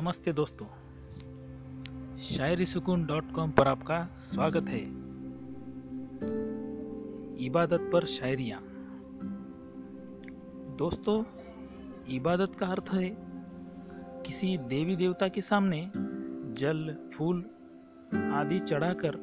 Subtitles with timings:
[0.00, 0.66] नमस्ते दोस्तों।
[2.18, 4.80] शायरी सुकून डॉट कॉम पर आपका स्वागत है।
[7.46, 8.60] इबादत पर शायरियाँ।
[10.76, 11.24] दोस्तों,
[12.08, 13.16] इबादत का अर्थ है
[14.26, 15.90] किसी देवी देवता के सामने
[16.54, 17.44] जल, फूल
[18.14, 19.18] आदि चढ़ाकर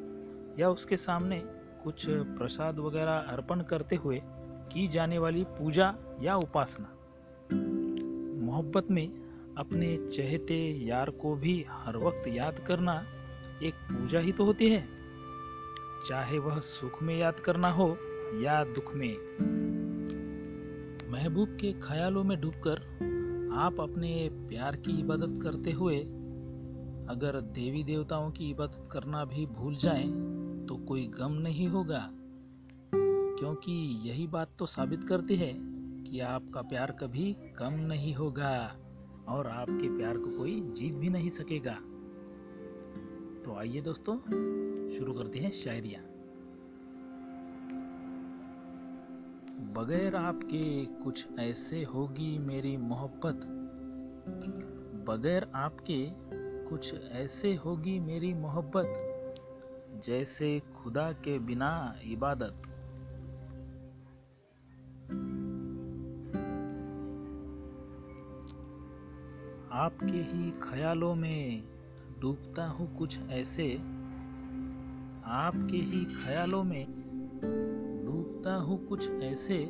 [0.58, 1.42] या उसके सामने
[1.84, 4.22] कुछ प्रसाद वगैरह अर्पण करते हुए
[4.72, 6.88] की जाने वाली पूजा या उपासना।
[8.46, 9.25] मोहब्बत में
[9.58, 13.04] अपने चहेते यार को भी हर वक्त याद करना
[13.62, 14.88] एक पूजा ही तो होती है।
[16.08, 17.96] चाहे वह सुख में याद करना हो
[18.42, 19.16] या दुख में।
[21.10, 22.76] महबूब के ख्यालों में डूबकर
[23.54, 25.98] आप अपने प्यार की इबादत करते हुए,
[27.08, 30.08] अगर देवी देवताओं की इबादत करना भी भूल जाएँ
[30.68, 32.10] तो कोई गम नहीं होगा।
[33.38, 35.52] क्योंकि यही बात तो साबित करती है
[36.04, 38.74] कि आपका प्यार कभी कम नहीं होगा।
[39.28, 41.74] और आपके प्यार को कोई जीत भी नहीं सकेगा।
[43.44, 44.18] तो आइए दोस्तों,
[44.90, 46.00] शुरू करते हैं शायरिया।
[49.82, 53.34] बगैर आपके कुछ ऐसे होगी मेरी मोहब्बत।
[55.08, 56.10] बगैर आपके
[56.64, 58.94] कुछ ऐसे होगी मेरी मोहब्बत।
[60.04, 62.62] जैसे खुदा के बिना इबादत।
[69.76, 71.62] आपके ही ख्यालों में
[72.20, 73.74] डूबता हूँ कुछ ऐसे।
[75.24, 76.86] आपके ही ख्यालों में
[78.06, 79.62] डूबता हूँ कुछ ऐसे।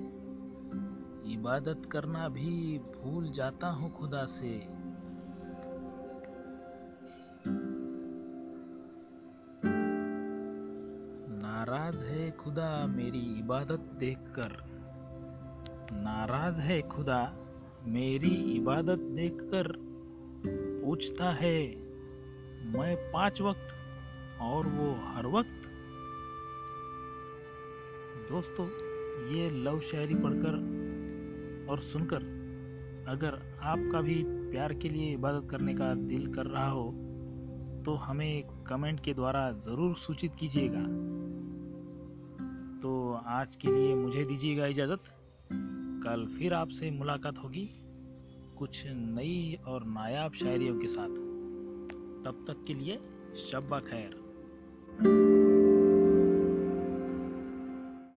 [1.32, 4.68] इबादत करना भी भूल जाता हूँ खुदा से।
[11.28, 14.64] नाराज़ है खुदा मेरी इबादत देखकर।
[15.92, 17.36] नाराज़ है खुदा
[17.86, 19.95] मेरी इबादत देखकर।
[20.86, 21.66] पूछता है,
[22.72, 23.74] मैं पाँच वक्त
[24.40, 25.68] और वो हर वक्त?
[28.28, 28.66] दोस्तों,
[29.36, 32.22] ये लव शायरी पढ़कर और सुनकर
[33.08, 36.84] अगर आपका भी प्यार के लिए इबादत करने का दिल कर रहा हो
[37.86, 40.82] तो हमें कमेंट के द्वारा ज़रूर सूचित कीजिएगा।
[42.82, 45.02] तो आज के लिए मुझे दीजिएगा इजाज़त।
[46.06, 47.68] कल फिर आपसे मुलाकात होगी।
[48.58, 51.08] कुछ नई और नायाब शायरियों के साथ।
[52.24, 52.98] तब तक के लिए
[53.36, 55.45] शब्बा खैर।